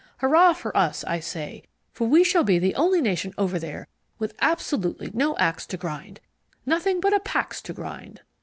Hurrah 0.17 0.53
for 0.53 0.75
us, 0.75 1.03
I 1.03 1.19
say, 1.19 1.61
for 1.91 2.07
we 2.07 2.23
shall 2.23 2.43
be 2.43 2.57
the 2.57 2.73
only 2.73 3.01
nation 3.01 3.35
over 3.37 3.59
there 3.59 3.87
with 4.17 4.33
absolutely 4.41 5.11
no 5.13 5.37
axe 5.37 5.67
to 5.67 5.77
grind. 5.77 6.21
Nothing 6.65 6.99
but 6.99 7.13
a 7.13 7.19
pax 7.19 7.61
to 7.61 7.71
grind!" 7.71 8.21